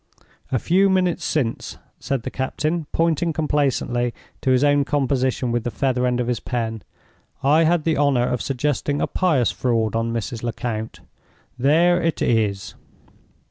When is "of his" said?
6.19-6.39